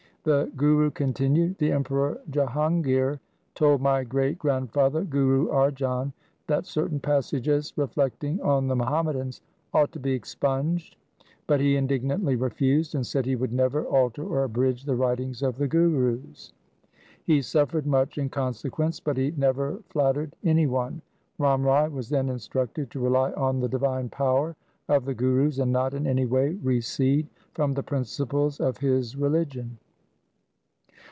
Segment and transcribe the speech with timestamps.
[0.23, 3.17] The Guru continued,' The Emperor J ah angir
[3.55, 6.13] told my great grandfather Guru Arjan,
[6.45, 9.41] that certain passages reflect ing on the Muhammadans
[9.73, 10.95] ought to be expunged,
[11.47, 15.57] but he indignantly refused, and said he would never alter or abridge the writings of
[15.57, 16.53] the Gurus.
[17.23, 21.01] He suffered much in consequence, but he never flattered any one.'
[21.39, 24.55] Ram Rai was then instructed to rely on the divine power
[24.87, 27.25] of the Gurus, and not in any way recede
[27.55, 29.79] from the principles of his religion.